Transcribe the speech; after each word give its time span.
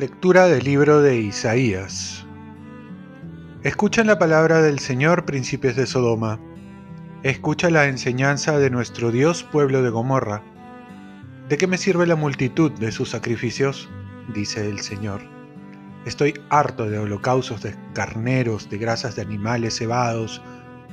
Lectura 0.00 0.46
del 0.46 0.64
libro 0.64 1.02
de 1.02 1.18
Isaías. 1.18 2.24
Escuchen 3.64 4.06
la 4.06 4.18
palabra 4.18 4.62
del 4.62 4.78
Señor, 4.78 5.26
príncipes 5.26 5.76
de 5.76 5.86
Sodoma. 5.86 6.40
Escucha 7.22 7.68
la 7.68 7.86
enseñanza 7.86 8.58
de 8.58 8.70
nuestro 8.70 9.10
Dios, 9.10 9.42
pueblo 9.42 9.82
de 9.82 9.90
Gomorra. 9.90 10.42
¿De 11.50 11.58
qué 11.58 11.66
me 11.66 11.76
sirve 11.76 12.06
la 12.06 12.16
multitud 12.16 12.72
de 12.72 12.92
sus 12.92 13.10
sacrificios? 13.10 13.90
dice 14.32 14.70
el 14.70 14.80
Señor. 14.80 15.39
Estoy 16.06 16.40
harto 16.48 16.88
de 16.88 16.98
holocaustos 16.98 17.62
de 17.62 17.76
carneros, 17.92 18.70
de 18.70 18.78
grasas 18.78 19.16
de 19.16 19.22
animales 19.22 19.76
cebados. 19.76 20.40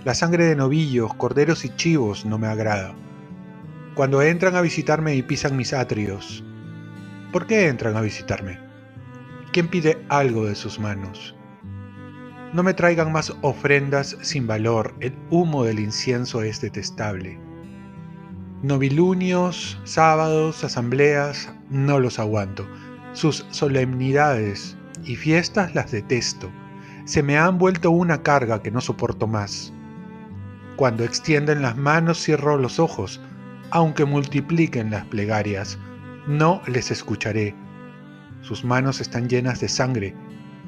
La 0.04 0.14
sangre 0.14 0.44
de 0.45 0.55
novillos, 0.55 1.14
corderos 1.14 1.64
y 1.64 1.70
chivos 1.76 2.26
no 2.26 2.38
me 2.38 2.48
agrada. 2.48 2.94
Cuando 3.95 4.22
entran 4.22 4.55
a 4.55 4.62
visitarme 4.62 5.16
y 5.16 5.23
pisan 5.23 5.55
mis 5.55 5.73
atrios, 5.73 6.44
¿por 7.31 7.48
qué 7.48 7.67
entran 7.67 7.95
a 7.95 8.02
visitarme? 8.02 8.59
¿Quién 9.54 9.70
pide 9.70 9.98
algo 10.09 10.45
de 10.45 10.55
sus 10.55 10.78
manos? 10.78 11.34
No 12.53 12.62
me 12.64 12.73
traigan 12.73 13.12
más 13.12 13.34
ofrendas 13.42 14.17
sin 14.22 14.45
valor, 14.45 14.94
el 15.00 15.17
humo 15.30 15.64
del 15.64 15.80
incienso 15.80 16.42
es 16.42 16.59
detestable. 16.59 17.39
Novilunios, 18.62 19.80
sábados, 19.86 20.64
asambleas, 20.64 21.53
no 21.70 22.00
los 22.00 22.20
aguanto. 22.20 22.67
Sus 23.14 23.45
solemnidades 23.52 24.77
y 25.04 25.16
fiestas 25.16 25.74
las 25.76 25.92
detesto. 25.92 26.52
Se 27.06 27.24
me 27.24 27.38
han 27.38 27.58
vuelto 27.58 27.92
una 27.92 28.22
carga 28.22 28.62
que 28.62 28.72
no 28.72 28.82
soporto 28.82 29.28
más. 29.28 29.73
Cuando 30.76 31.04
extienden 31.04 31.62
las 31.62 31.78
manos 31.78 32.23
cierro 32.23 32.58
los 32.58 32.80
ojos, 32.80 33.22
aunque 33.72 34.06
multipliquen 34.06 34.92
las 34.92 35.06
plegarias, 35.06 35.78
no 36.28 36.62
les 36.67 36.92
escucharé 36.92 37.56
sus 38.42 38.64
manos 38.64 39.02
están 39.02 39.28
llenas 39.28 39.59
de 39.59 39.67
sangre. 39.67 40.16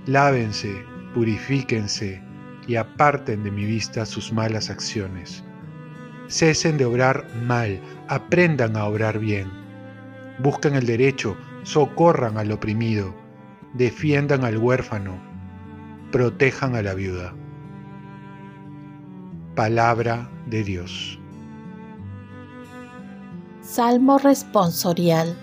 Lávense, 0.06 0.84
purifíquense 1.14 2.22
y 2.68 2.76
aparten 2.76 3.44
de 3.44 3.52
mi 3.52 3.64
vista 3.64 4.06
sus 4.06 4.34
malas 4.34 4.70
acciones. 4.70 5.44
Cesen 6.28 6.78
de 6.78 6.86
obrar 6.86 7.26
mal, 7.44 7.80
aprendan 8.08 8.76
a 8.76 8.86
obrar 8.86 9.20
bien. 9.20 9.50
Busquen 10.40 10.76
el 10.76 10.86
derecho, 10.86 11.38
socorran 11.64 12.38
al 12.38 12.52
oprimido, 12.52 13.16
defiendan 13.74 14.44
al 14.44 14.58
huérfano, 14.58 15.20
protejan 16.12 16.76
a 16.76 16.82
la 16.82 16.94
viuda. 16.94 17.34
Palabra 19.56 20.30
de 20.48 20.64
Dios. 20.64 21.20
Salmo 23.62 24.18
responsorial 24.18 25.36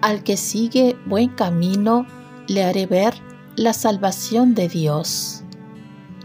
al 0.00 0.22
que 0.22 0.36
sigue 0.36 0.96
buen 1.06 1.30
camino, 1.30 2.06
le 2.48 2.64
haré 2.64 2.86
ver 2.86 3.14
la 3.56 3.72
salvación 3.72 4.54
de 4.54 4.68
Dios. 4.68 5.42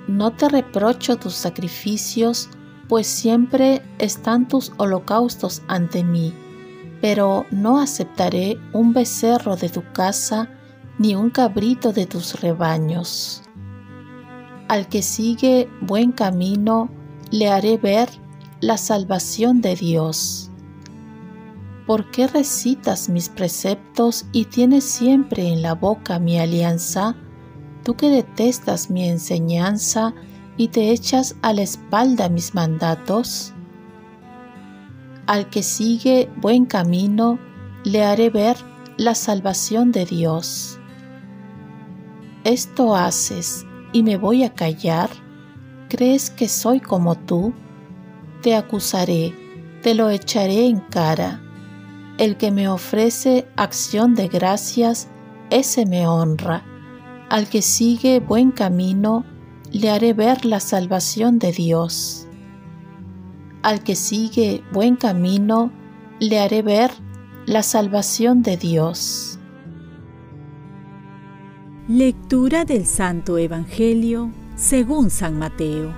No 0.07 0.33
te 0.33 0.49
reprocho 0.49 1.15
tus 1.15 1.33
sacrificios, 1.33 2.49
pues 2.87 3.07
siempre 3.07 3.81
están 3.97 4.47
tus 4.47 4.73
holocaustos 4.77 5.61
ante 5.67 6.03
mí, 6.03 6.33
pero 7.01 7.45
no 7.49 7.79
aceptaré 7.79 8.59
un 8.73 8.93
becerro 8.93 9.55
de 9.55 9.69
tu 9.69 9.83
casa 9.93 10.49
ni 11.01 11.15
un 11.15 11.31
cabrito 11.31 11.91
de 11.91 12.05
tus 12.05 12.39
rebaños. 12.39 13.41
Al 14.69 14.87
que 14.87 15.01
sigue 15.01 15.67
buen 15.81 16.13
camino, 16.13 16.89
le 17.31 17.49
haré 17.49 17.77
ver 17.77 18.07
la 18.61 18.77
salvación 18.77 19.61
de 19.61 19.75
Dios. 19.75 20.51
¿por 21.91 22.09
qué 22.09 22.25
recitas 22.25 23.09
mis 23.09 23.27
preceptos 23.27 24.25
y 24.31 24.45
tienes 24.45 24.85
siempre 24.85 25.49
en 25.49 25.61
la 25.61 25.75
boca 25.75 26.19
mi 26.19 26.39
alianza? 26.39 27.17
Tú 27.83 27.95
que 27.95 28.09
detestas 28.09 28.89
mi 28.89 29.09
enseñanza 29.09 30.13
y 30.55 30.69
te 30.69 30.91
echas 30.91 31.35
a 31.41 31.51
la 31.51 31.63
espalda 31.63 32.29
mis 32.29 32.53
mandatos. 32.53 33.53
Al 35.27 35.49
que 35.49 35.63
sigue 35.63 36.29
buen 36.37 36.65
camino, 36.65 37.39
le 37.83 38.05
haré 38.05 38.29
ver 38.29 38.55
la 38.95 39.13
salvación 39.13 39.91
de 39.91 40.05
Dios. 40.05 40.79
Esto 42.43 42.95
haces 42.95 43.65
y 43.93 44.03
me 44.03 44.17
voy 44.17 44.43
a 44.43 44.53
callar. 44.53 45.09
¿Crees 45.89 46.29
que 46.29 46.47
soy 46.47 46.79
como 46.79 47.15
tú? 47.15 47.53
Te 48.41 48.55
acusaré, 48.55 49.35
te 49.83 49.93
lo 49.93 50.09
echaré 50.09 50.65
en 50.67 50.79
cara 50.79 51.41
el 52.21 52.37
que 52.37 52.51
me 52.51 52.67
ofrece 52.67 53.47
acción 53.55 54.13
de 54.13 54.27
gracias, 54.27 55.07
ese 55.49 55.87
me 55.87 56.05
honra. 56.05 56.63
Al 57.29 57.49
que 57.49 57.63
sigue 57.63 58.19
buen 58.19 58.51
camino, 58.51 59.25
le 59.71 59.89
haré 59.89 60.13
ver 60.13 60.45
la 60.45 60.59
salvación 60.59 61.39
de 61.39 61.51
Dios. 61.51 62.27
Al 63.63 63.81
que 63.81 63.95
sigue 63.95 64.63
buen 64.71 64.97
camino, 64.97 65.71
le 66.19 66.39
haré 66.39 66.61
ver 66.61 66.91
la 67.47 67.63
salvación 67.63 68.43
de 68.43 68.55
Dios. 68.55 69.39
Lectura 71.93 72.63
del 72.63 72.85
Santo 72.85 73.37
Evangelio 73.37 74.31
según 74.55 75.09
San 75.09 75.37
Mateo. 75.37 75.93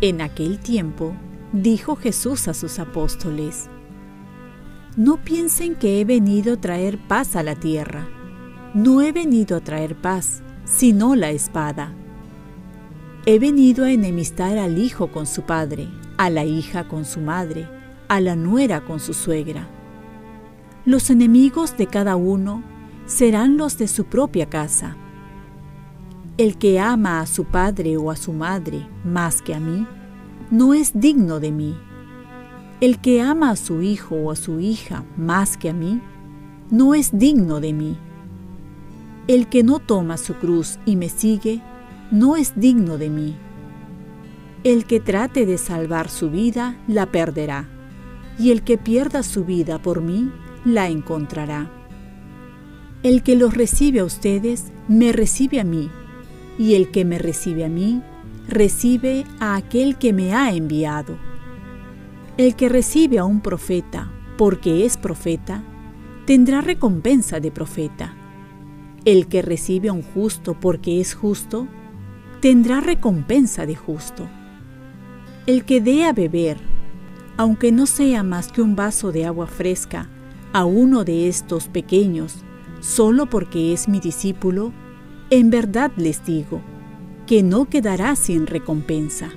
En 0.00 0.20
aquel 0.20 0.60
tiempo 0.60 1.14
dijo 1.52 1.96
Jesús 1.96 2.46
a 2.46 2.54
sus 2.54 2.78
apóstoles, 2.78 3.68
no 4.96 5.16
piensen 5.24 5.74
que 5.74 6.00
he 6.00 6.04
venido 6.04 6.52
a 6.54 6.60
traer 6.60 6.96
paz 7.08 7.34
a 7.34 7.42
la 7.42 7.56
tierra. 7.56 8.06
No 8.72 9.02
he 9.02 9.10
venido 9.10 9.56
a 9.56 9.60
traer 9.60 9.96
paz, 9.96 10.44
sino 10.64 11.16
la 11.16 11.30
espada. 11.30 11.92
He 13.26 13.40
venido 13.40 13.84
a 13.84 13.90
enemistar 13.90 14.58
al 14.58 14.78
hijo 14.78 15.10
con 15.10 15.26
su 15.26 15.42
padre, 15.42 15.88
a 16.18 16.30
la 16.30 16.44
hija 16.44 16.86
con 16.86 17.04
su 17.04 17.18
madre, 17.18 17.68
a 18.06 18.20
la 18.20 18.36
nuera 18.36 18.82
con 18.84 19.00
su 19.00 19.12
suegra. 19.12 19.66
Los 20.84 21.10
enemigos 21.10 21.76
de 21.76 21.88
cada 21.88 22.14
uno 22.14 22.70
serán 23.12 23.58
los 23.58 23.76
de 23.76 23.88
su 23.88 24.06
propia 24.06 24.46
casa. 24.46 24.96
El 26.38 26.56
que 26.56 26.80
ama 26.80 27.20
a 27.20 27.26
su 27.26 27.44
padre 27.44 27.98
o 27.98 28.10
a 28.10 28.16
su 28.16 28.32
madre 28.32 28.88
más 29.04 29.42
que 29.42 29.54
a 29.54 29.60
mí, 29.60 29.86
no 30.50 30.72
es 30.72 30.92
digno 30.98 31.38
de 31.38 31.52
mí. 31.52 31.76
El 32.80 33.00
que 33.00 33.20
ama 33.20 33.50
a 33.50 33.56
su 33.56 33.82
hijo 33.82 34.16
o 34.16 34.30
a 34.30 34.36
su 34.36 34.60
hija 34.60 35.04
más 35.18 35.58
que 35.58 35.68
a 35.68 35.74
mí, 35.74 36.00
no 36.70 36.94
es 36.94 37.10
digno 37.12 37.60
de 37.60 37.74
mí. 37.74 37.98
El 39.28 39.46
que 39.46 39.62
no 39.62 39.78
toma 39.78 40.16
su 40.16 40.34
cruz 40.34 40.78
y 40.86 40.96
me 40.96 41.10
sigue, 41.10 41.60
no 42.10 42.36
es 42.36 42.54
digno 42.56 42.96
de 42.96 43.10
mí. 43.10 43.36
El 44.64 44.86
que 44.86 45.00
trate 45.00 45.44
de 45.44 45.58
salvar 45.58 46.08
su 46.08 46.30
vida, 46.30 46.78
la 46.88 47.06
perderá, 47.06 47.68
y 48.38 48.52
el 48.52 48.62
que 48.62 48.78
pierda 48.78 49.22
su 49.22 49.44
vida 49.44 49.80
por 49.82 50.00
mí, 50.00 50.32
la 50.64 50.88
encontrará. 50.88 51.81
El 53.02 53.24
que 53.24 53.34
los 53.34 53.54
recibe 53.54 53.98
a 53.98 54.04
ustedes, 54.04 54.66
me 54.86 55.10
recibe 55.10 55.58
a 55.58 55.64
mí, 55.64 55.90
y 56.56 56.74
el 56.74 56.92
que 56.92 57.04
me 57.04 57.18
recibe 57.18 57.64
a 57.64 57.68
mí, 57.68 58.00
recibe 58.46 59.24
a 59.40 59.56
aquel 59.56 59.96
que 59.98 60.12
me 60.12 60.34
ha 60.34 60.52
enviado. 60.52 61.18
El 62.36 62.54
que 62.54 62.68
recibe 62.68 63.18
a 63.18 63.24
un 63.24 63.40
profeta 63.40 64.12
porque 64.38 64.86
es 64.86 64.96
profeta, 64.96 65.64
tendrá 66.26 66.60
recompensa 66.60 67.40
de 67.40 67.50
profeta. 67.50 68.14
El 69.04 69.26
que 69.26 69.42
recibe 69.42 69.88
a 69.88 69.92
un 69.92 70.02
justo 70.02 70.54
porque 70.60 71.00
es 71.00 71.14
justo, 71.14 71.66
tendrá 72.40 72.80
recompensa 72.80 73.66
de 73.66 73.74
justo. 73.74 74.28
El 75.46 75.64
que 75.64 75.80
dé 75.80 76.04
a 76.04 76.12
beber, 76.12 76.58
aunque 77.36 77.72
no 77.72 77.86
sea 77.86 78.22
más 78.22 78.52
que 78.52 78.62
un 78.62 78.76
vaso 78.76 79.10
de 79.10 79.26
agua 79.26 79.48
fresca, 79.48 80.08
a 80.52 80.64
uno 80.64 81.02
de 81.02 81.28
estos 81.28 81.66
pequeños, 81.66 82.44
solo 82.82 83.26
porque 83.26 83.72
es 83.72 83.88
mi 83.88 84.00
discípulo, 84.00 84.72
en 85.30 85.48
verdad 85.48 85.92
les 85.96 86.22
digo, 86.26 86.60
que 87.26 87.42
no 87.42 87.66
quedará 87.66 88.16
sin 88.16 88.46
recompensa. 88.46 89.30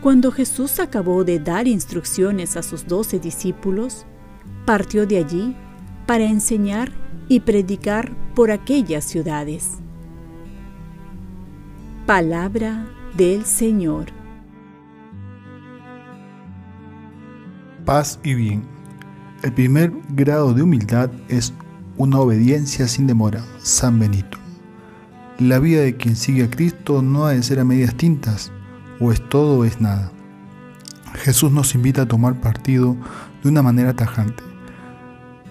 Cuando 0.00 0.30
Jesús 0.30 0.78
acabó 0.78 1.24
de 1.24 1.40
dar 1.40 1.66
instrucciones 1.66 2.56
a 2.56 2.62
sus 2.62 2.86
doce 2.86 3.18
discípulos, 3.18 4.06
partió 4.64 5.04
de 5.06 5.18
allí 5.18 5.56
para 6.06 6.24
enseñar 6.24 6.92
y 7.28 7.40
predicar 7.40 8.14
por 8.34 8.52
aquellas 8.52 9.04
ciudades. 9.04 9.78
Palabra 12.06 12.86
del 13.16 13.44
Señor. 13.44 14.06
Paz 17.84 18.20
y 18.22 18.34
bien. 18.34 18.75
El 19.46 19.52
primer 19.52 19.92
grado 20.08 20.54
de 20.54 20.62
humildad 20.62 21.08
es 21.28 21.54
una 21.96 22.18
obediencia 22.18 22.88
sin 22.88 23.06
demora. 23.06 23.44
San 23.62 24.00
Benito. 24.00 24.38
La 25.38 25.60
vida 25.60 25.82
de 25.82 25.96
quien 25.96 26.16
sigue 26.16 26.42
a 26.42 26.50
Cristo 26.50 27.00
no 27.00 27.26
ha 27.26 27.30
de 27.30 27.44
ser 27.44 27.60
a 27.60 27.64
medias 27.64 27.94
tintas, 27.94 28.50
o 28.98 29.12
es 29.12 29.22
todo 29.28 29.60
o 29.60 29.64
es 29.64 29.80
nada. 29.80 30.10
Jesús 31.14 31.52
nos 31.52 31.76
invita 31.76 32.02
a 32.02 32.08
tomar 32.08 32.40
partido 32.40 32.96
de 33.44 33.48
una 33.48 33.62
manera 33.62 33.94
tajante. 33.94 34.42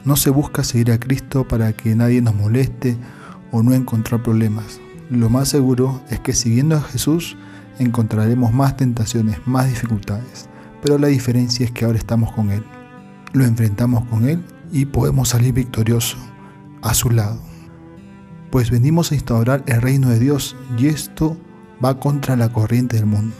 No 0.03 0.17
se 0.17 0.29
busca 0.29 0.65
seguir 0.65 0.91
a 0.91 0.99
Cristo 0.99 1.47
para 1.47 1.71
que 1.71 1.95
nadie 1.95 2.21
nos 2.21 2.35
moleste 2.35 2.97
o 3.53 3.63
no 3.63 3.73
encontrar 3.73 4.21
problemas. 4.21 4.81
Lo 5.09 5.29
más 5.29 5.47
seguro 5.47 6.01
es 6.09 6.19
que 6.19 6.33
siguiendo 6.33 6.75
a 6.75 6.81
Jesús 6.81 7.37
encontraremos 7.79 8.51
más 8.51 8.75
tentaciones, 8.75 9.37
más 9.45 9.69
dificultades, 9.69 10.49
pero 10.81 10.97
la 10.97 11.07
diferencia 11.07 11.65
es 11.65 11.71
que 11.71 11.85
ahora 11.85 11.97
estamos 11.97 12.33
con 12.33 12.51
Él. 12.51 12.65
Lo 13.35 13.43
enfrentamos 13.43 14.05
con 14.05 14.29
Él 14.29 14.41
y 14.71 14.85
podemos 14.85 15.27
salir 15.27 15.53
victoriosos 15.53 16.17
a 16.81 16.93
su 16.93 17.09
lado. 17.09 17.37
Pues 18.49 18.71
venimos 18.71 19.11
a 19.11 19.15
instaurar 19.15 19.61
el 19.67 19.81
reino 19.81 20.09
de 20.09 20.19
Dios 20.19 20.55
y 20.77 20.87
esto 20.87 21.35
va 21.83 21.99
contra 21.99 22.37
la 22.37 22.47
corriente 22.47 22.95
del 22.95 23.07
mundo. 23.07 23.35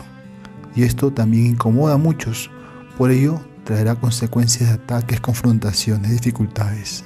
Y 0.76 0.84
esto 0.84 1.14
también 1.14 1.46
incomoda 1.46 1.94
a 1.94 1.98
muchos, 1.98 2.52
por 2.98 3.10
ello 3.10 3.40
traerá 3.64 3.96
consecuencias 3.96 4.68
de 4.68 4.76
ataques, 4.76 5.22
confrontaciones, 5.22 6.12
dificultades. 6.12 7.06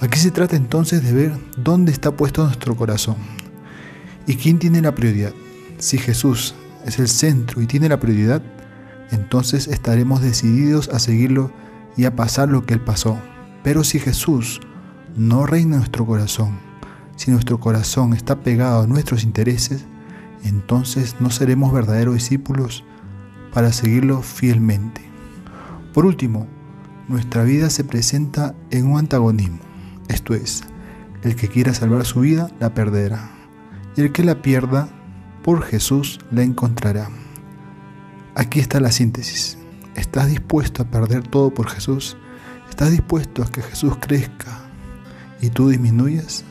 Aquí 0.00 0.20
se 0.20 0.30
trata 0.30 0.54
entonces 0.54 1.02
de 1.02 1.12
ver 1.12 1.32
dónde 1.56 1.90
está 1.90 2.12
puesto 2.12 2.44
nuestro 2.44 2.76
corazón 2.76 3.16
y 4.28 4.36
quién 4.36 4.60
tiene 4.60 4.80
la 4.80 4.94
prioridad. 4.94 5.32
Si 5.78 5.98
Jesús 5.98 6.54
es 6.86 7.00
el 7.00 7.08
centro 7.08 7.60
y 7.60 7.66
tiene 7.66 7.88
la 7.88 7.98
prioridad, 7.98 8.42
entonces 9.10 9.66
estaremos 9.66 10.22
decididos 10.22 10.88
a 10.90 11.00
seguirlo 11.00 11.63
y 11.96 12.04
a 12.04 12.16
pasar 12.16 12.48
lo 12.48 12.64
que 12.64 12.74
Él 12.74 12.80
pasó. 12.80 13.18
Pero 13.62 13.84
si 13.84 13.98
Jesús 13.98 14.60
no 15.16 15.46
reina 15.46 15.74
en 15.74 15.78
nuestro 15.80 16.06
corazón, 16.06 16.58
si 17.16 17.30
nuestro 17.30 17.60
corazón 17.60 18.12
está 18.12 18.40
pegado 18.40 18.82
a 18.82 18.86
nuestros 18.86 19.22
intereses, 19.24 19.84
entonces 20.44 21.16
no 21.20 21.30
seremos 21.30 21.72
verdaderos 21.72 22.14
discípulos 22.14 22.84
para 23.52 23.72
seguirlo 23.72 24.22
fielmente. 24.22 25.02
Por 25.92 26.06
último, 26.06 26.46
nuestra 27.08 27.44
vida 27.44 27.70
se 27.70 27.84
presenta 27.84 28.54
en 28.70 28.86
un 28.86 28.98
antagonismo, 28.98 29.60
esto 30.08 30.34
es, 30.34 30.64
el 31.22 31.36
que 31.36 31.48
quiera 31.48 31.72
salvar 31.72 32.04
su 32.04 32.20
vida 32.20 32.50
la 32.60 32.74
perderá, 32.74 33.30
y 33.96 34.02
el 34.02 34.12
que 34.12 34.24
la 34.24 34.42
pierda 34.42 34.88
por 35.42 35.62
Jesús 35.62 36.18
la 36.30 36.42
encontrará. 36.42 37.08
Aquí 38.34 38.58
está 38.58 38.80
la 38.80 38.90
síntesis. 38.90 39.58
¿Estás 39.94 40.28
dispuesto 40.28 40.82
a 40.82 40.86
perder 40.86 41.26
todo 41.26 41.52
por 41.52 41.68
Jesús? 41.68 42.16
¿Estás 42.68 42.90
dispuesto 42.90 43.42
a 43.42 43.50
que 43.50 43.62
Jesús 43.62 43.94
crezca 44.00 44.60
y 45.40 45.50
tú 45.50 45.68
disminuyas? 45.68 46.44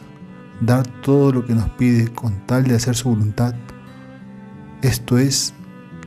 Dar 0.62 0.88
todo 1.01 1.31
lo 1.31 1.45
que 1.45 1.54
nos 1.54 1.69
pide 1.72 2.07
con 2.13 2.45
tal 2.45 2.63
de 2.63 2.75
hacer 2.75 2.95
su 2.95 3.10
voluntad. 3.10 3.54
Esto 4.81 5.18
es 5.18 5.54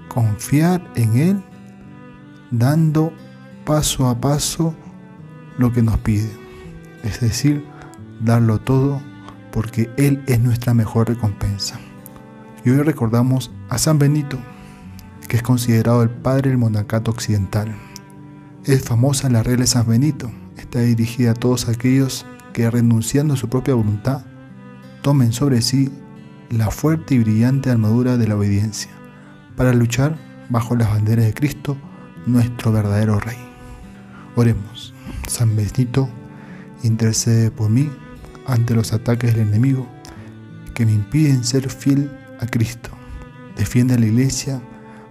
confiar 0.09 0.83
en 0.97 1.17
Él, 1.17 1.45
dando 2.51 3.13
paso 3.65 4.09
a 4.09 4.19
paso 4.19 4.75
lo 5.59 5.73
que 5.73 5.83
nos 5.83 5.99
pide. 5.99 6.31
Es 7.03 7.21
decir, 7.21 7.65
darlo 8.21 8.59
todo 8.59 9.01
porque 9.53 9.91
Él 9.97 10.23
es 10.27 10.41
nuestra 10.41 10.73
mejor 10.73 11.09
recompensa. 11.09 11.79
Y 12.65 12.71
hoy 12.71 12.83
recordamos 12.83 13.51
a 13.69 13.79
San 13.79 13.99
Benito, 13.99 14.39
que 15.27 15.37
es 15.37 15.43
considerado 15.43 16.03
el 16.03 16.11
padre 16.11 16.51
del 16.51 16.59
monacato 16.59 17.11
occidental. 17.11 17.75
Es 18.65 18.85
famosa 18.85 19.29
la 19.29 19.43
regla 19.43 19.63
de 19.63 19.69
San 19.69 19.87
Benito, 19.87 20.31
está 20.57 20.81
dirigida 20.81 21.33
a 21.33 21.35
todos 21.35 21.69
aquellos 21.69 22.27
que 22.53 22.71
renunciando 22.71 23.35
a 23.35 23.37
su 23.37 23.49
propia 23.49 23.75
voluntad, 23.75 24.25
tomen 25.03 25.33
sobre 25.33 25.63
sí 25.63 25.91
la 26.51 26.71
fuerte 26.71 27.15
y 27.15 27.19
brillante 27.19 27.71
armadura 27.71 28.17
de 28.17 28.29
la 28.29 28.37
obediencia, 28.37 28.91
para 29.57 29.73
luchar 29.73 30.17
bajo 30.49 30.77
las 30.77 30.89
banderas 30.89 31.27
de 31.27 31.35
Cristo, 31.35 31.77
nuestro 32.27 32.73
verdadero 32.73 33.21
Rey. 33.21 33.39
Oremos, 34.37 34.95
San 35.29 35.57
Benito, 35.57 36.09
intercede 36.83 37.51
por 37.51 37.71
mí 37.71 37.91
ante 38.47 38.75
los 38.75 38.93
ataques 38.93 39.35
del 39.35 39.49
enemigo 39.49 39.87
que 40.75 40.87
me 40.87 40.93
impiden 40.93 41.43
ser 41.43 41.71
fiel 41.71 42.11
a 42.41 42.47
Cristo. 42.47 42.91
Defiende 43.57 43.95
a 43.95 43.99
la 43.99 44.07
iglesia 44.07 44.61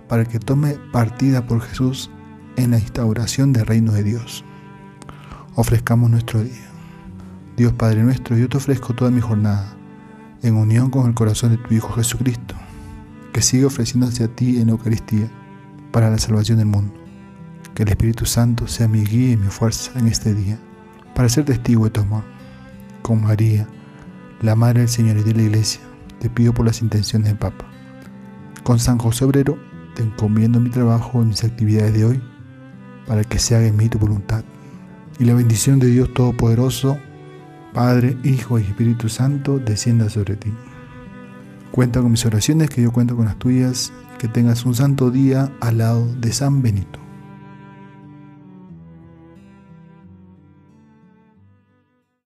para 0.08 0.26
que 0.26 0.40
tome 0.40 0.78
partida 0.92 1.46
por 1.48 1.62
Jesús 1.62 2.10
en 2.58 2.72
la 2.72 2.80
instauración 2.80 3.54
del 3.54 3.66
reino 3.66 3.92
de 3.92 4.04
Dios. 4.04 4.44
Ofrezcamos 5.56 6.10
nuestro 6.10 6.44
día. 6.44 6.70
Dios 7.58 7.74
Padre 7.74 8.04
nuestro, 8.04 8.38
yo 8.38 8.50
te 8.50 8.58
ofrezco 8.58 8.94
toda 8.94 9.12
mi 9.12 9.22
jornada 9.22 9.76
en 10.42 10.56
unión 10.56 10.90
con 10.90 11.08
el 11.08 11.14
corazón 11.14 11.52
de 11.52 11.58
tu 11.58 11.74
Hijo 11.74 11.94
Jesucristo, 11.94 12.56
que 13.34 13.42
sigue 13.42 13.66
ofreciéndose 13.66 14.26
a 14.26 14.28
ti 14.28 14.60
en 14.60 14.68
la 14.68 14.74
Eucaristía 14.74 15.30
para 15.92 16.10
la 16.10 16.18
salvación 16.18 16.58
del 16.58 16.68
mundo. 16.68 16.94
Que 17.74 17.84
el 17.84 17.90
Espíritu 17.90 18.26
Santo 18.26 18.68
sea 18.68 18.88
mi 18.88 19.04
guía 19.04 19.32
y 19.32 19.38
mi 19.38 19.48
fuerza 19.48 19.98
en 19.98 20.08
este 20.08 20.34
día, 20.34 20.60
para 21.14 21.30
ser 21.30 21.46
testigo 21.46 21.86
de 21.86 21.92
tu 21.92 22.02
amor. 22.02 22.24
Con 23.02 23.24
María, 23.24 23.68
la 24.42 24.56
Madre 24.56 24.82
del 24.82 24.90
Señor 24.90 25.18
y 25.18 25.24
de 25.24 25.34
la 25.34 25.44
Iglesia, 25.44 25.82
te 26.20 26.30
pido 26.30 26.54
por 26.54 26.66
las 26.66 26.82
intenciones 26.82 27.30
del 27.30 27.38
Papa. 27.38 27.66
Con 28.64 28.80
San 28.80 28.98
José 28.98 29.26
Obrero, 29.26 29.58
te 29.96 30.04
encomiendo 30.04 30.60
mi 30.60 30.70
trabajo 30.70 31.22
y 31.22 31.26
mis 31.26 31.44
actividades 31.44 31.94
de 31.94 32.06
hoy 32.06 32.22
para 33.08 33.24
que 33.24 33.40
se 33.40 33.56
haga 33.56 33.68
en 33.68 33.78
mí 33.78 33.90
tu 33.90 33.98
voluntad. 33.98 34.44
Y 35.20 35.26
la 35.26 35.34
bendición 35.34 35.80
de 35.80 35.88
Dios 35.88 36.14
Todopoderoso, 36.14 36.98
Padre, 37.74 38.18
Hijo 38.24 38.60
y 38.60 38.64
Espíritu 38.64 39.10
Santo, 39.10 39.60
descienda 39.60 40.10
sobre 40.10 40.36
ti. 40.36 40.54
Cuenta 41.72 42.02
con 42.02 42.12
mis 42.12 42.26
oraciones, 42.26 42.70
que 42.70 42.82
yo 42.82 42.92
cuento 42.92 43.16
con 43.16 43.26
las 43.26 43.38
tuyas, 43.38 43.92
que 44.20 44.28
tengas 44.28 44.66
un 44.66 44.76
santo 44.76 45.12
día 45.12 45.52
al 45.62 45.80
lado 45.80 46.14
de 46.16 46.32
San 46.32 46.62
Benito. 46.62 47.05